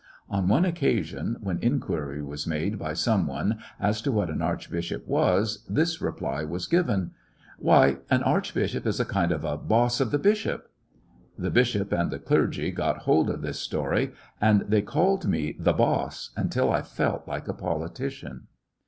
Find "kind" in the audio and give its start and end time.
9.05-9.31